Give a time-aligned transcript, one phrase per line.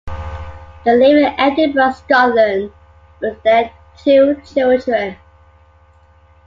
[0.83, 2.71] They live in Edinburgh, Scotland,
[3.21, 3.71] with their
[4.03, 5.15] two children.